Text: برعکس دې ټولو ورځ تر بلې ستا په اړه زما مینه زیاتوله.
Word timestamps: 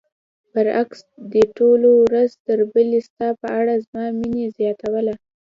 برعکس 0.51 0.99
دې 1.31 1.43
ټولو 1.57 1.89
ورځ 2.05 2.31
تر 2.47 2.57
بلې 2.73 2.99
ستا 3.07 3.27
په 3.41 3.47
اړه 3.59 3.73
زما 3.85 4.05
مینه 4.19 4.45
زیاتوله. 4.57 5.13